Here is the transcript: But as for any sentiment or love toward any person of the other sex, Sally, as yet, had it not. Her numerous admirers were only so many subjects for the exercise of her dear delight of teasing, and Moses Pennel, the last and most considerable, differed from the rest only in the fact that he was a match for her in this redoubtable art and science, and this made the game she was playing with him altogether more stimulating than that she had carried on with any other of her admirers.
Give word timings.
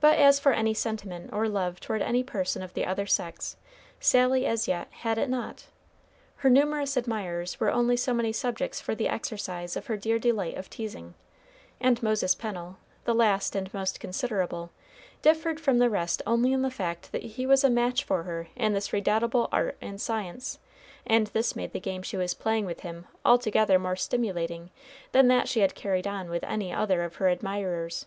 But 0.00 0.18
as 0.18 0.40
for 0.40 0.54
any 0.54 0.72
sentiment 0.72 1.30
or 1.30 1.46
love 1.46 1.78
toward 1.78 2.00
any 2.00 2.24
person 2.24 2.62
of 2.62 2.72
the 2.72 2.86
other 2.86 3.04
sex, 3.04 3.58
Sally, 4.00 4.46
as 4.46 4.66
yet, 4.66 4.88
had 4.90 5.18
it 5.18 5.28
not. 5.28 5.66
Her 6.36 6.48
numerous 6.48 6.96
admirers 6.96 7.60
were 7.60 7.70
only 7.70 7.98
so 7.98 8.14
many 8.14 8.32
subjects 8.32 8.80
for 8.80 8.94
the 8.94 9.08
exercise 9.10 9.76
of 9.76 9.88
her 9.88 9.96
dear 9.98 10.18
delight 10.18 10.56
of 10.56 10.70
teasing, 10.70 11.12
and 11.82 12.02
Moses 12.02 12.34
Pennel, 12.34 12.78
the 13.04 13.14
last 13.14 13.54
and 13.54 13.74
most 13.74 14.00
considerable, 14.00 14.70
differed 15.20 15.60
from 15.60 15.80
the 15.80 15.90
rest 15.90 16.22
only 16.26 16.54
in 16.54 16.62
the 16.62 16.70
fact 16.70 17.12
that 17.12 17.22
he 17.22 17.44
was 17.44 17.62
a 17.62 17.68
match 17.68 18.04
for 18.04 18.22
her 18.22 18.48
in 18.56 18.72
this 18.72 18.90
redoubtable 18.94 19.50
art 19.52 19.76
and 19.82 20.00
science, 20.00 20.58
and 21.06 21.26
this 21.26 21.54
made 21.54 21.74
the 21.74 21.78
game 21.78 22.00
she 22.02 22.16
was 22.16 22.32
playing 22.32 22.64
with 22.64 22.80
him 22.80 23.06
altogether 23.22 23.78
more 23.78 23.96
stimulating 23.96 24.70
than 25.12 25.28
that 25.28 25.46
she 25.46 25.60
had 25.60 25.74
carried 25.74 26.06
on 26.06 26.30
with 26.30 26.42
any 26.44 26.72
other 26.72 27.02
of 27.02 27.16
her 27.16 27.28
admirers. 27.28 28.06